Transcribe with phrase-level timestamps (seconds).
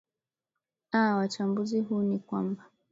[0.93, 2.65] aa wachambuzi huu ni kwamba